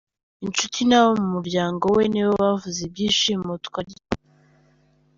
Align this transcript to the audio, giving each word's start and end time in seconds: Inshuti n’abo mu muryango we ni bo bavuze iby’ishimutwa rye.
Inshuti 0.45 0.79
n’abo 0.85 1.11
mu 1.21 1.27
muryango 1.35 1.83
we 1.97 2.03
ni 2.11 2.21
bo 2.25 2.31
bavuze 2.43 2.79
iby’ishimutwa 2.87 3.79
rye. 3.89 3.99